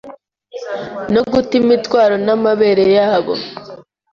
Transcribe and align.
No 1.13 1.21
guta 1.31 1.53
imitwaro 1.61 2.15
n'amabere 2.25 2.85
yabo 2.97 3.33